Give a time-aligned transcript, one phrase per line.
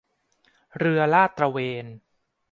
[0.77, 1.85] เรือลาดตระเวน